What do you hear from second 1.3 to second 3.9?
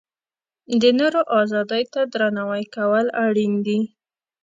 ازادۍ ته درناوی کول اړین دي.